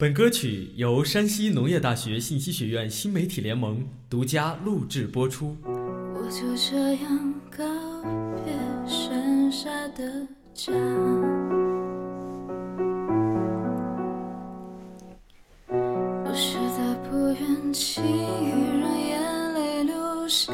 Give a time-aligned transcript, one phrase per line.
[0.00, 5.54] 本歌曲由山西农业大学信息学院新媒体联盟独家录制播出。
[5.62, 7.62] 我就这样告
[8.42, 8.54] 别
[8.88, 10.72] 剩下的家，
[15.68, 18.48] 我实在不愿轻易
[18.80, 20.50] 让眼泪流下。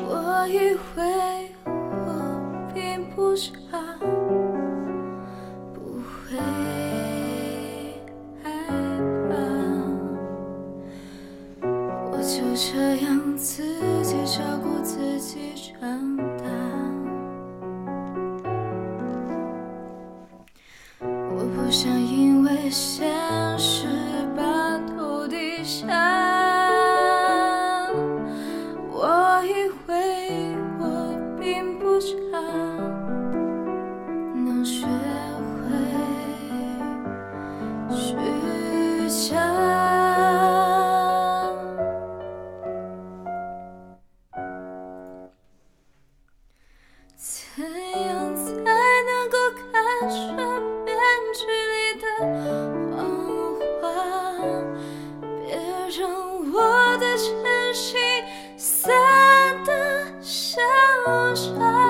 [0.00, 1.48] 我以为
[1.94, 3.52] 我并不差。
[12.54, 13.64] 就这样自
[14.04, 16.44] 己照顾自己长大。
[21.02, 23.12] 我不想因为现
[23.58, 23.88] 实
[24.36, 26.13] 把头低下，
[61.04, 61.83] 像沙。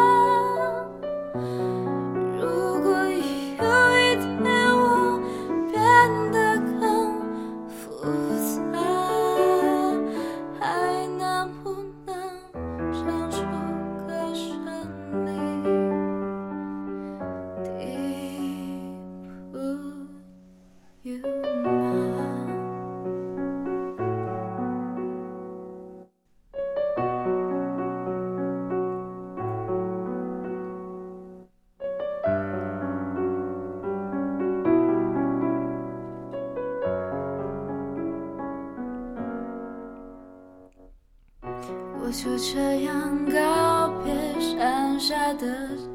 [42.01, 45.47] 我就这样告别山下的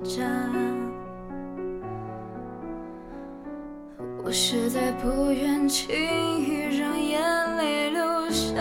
[0.03, 0.23] 家，
[4.23, 5.95] 我实在不愿轻
[6.39, 7.21] 易让眼
[7.57, 8.55] 泪流下。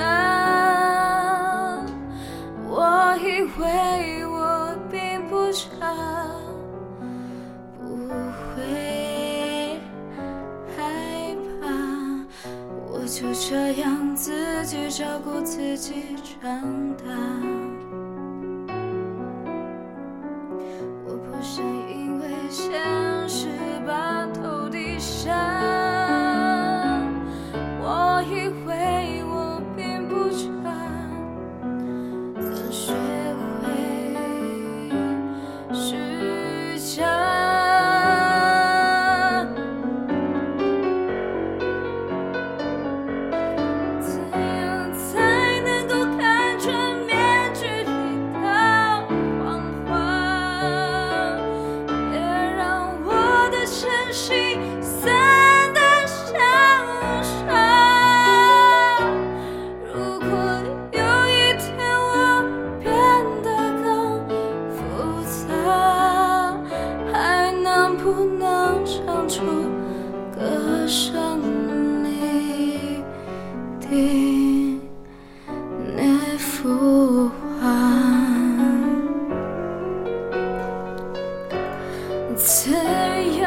[2.71, 5.95] 我以为我并不差，
[13.09, 17.05] 就这样自己照顾自己长大。
[21.07, 22.98] 我不想因为现
[82.39, 83.38] 怎样